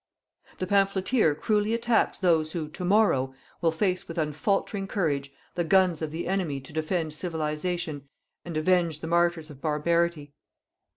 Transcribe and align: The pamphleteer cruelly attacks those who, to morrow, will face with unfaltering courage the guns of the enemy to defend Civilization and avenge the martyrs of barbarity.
The 0.57 0.65
pamphleteer 0.65 1.35
cruelly 1.35 1.75
attacks 1.75 2.17
those 2.17 2.53
who, 2.53 2.69
to 2.69 2.83
morrow, 2.83 3.35
will 3.61 3.69
face 3.71 4.07
with 4.07 4.17
unfaltering 4.17 4.87
courage 4.87 5.31
the 5.53 5.63
guns 5.63 6.01
of 6.01 6.09
the 6.09 6.27
enemy 6.27 6.59
to 6.59 6.73
defend 6.73 7.13
Civilization 7.13 8.09
and 8.43 8.57
avenge 8.57 9.01
the 9.01 9.07
martyrs 9.07 9.51
of 9.51 9.61
barbarity. 9.61 10.33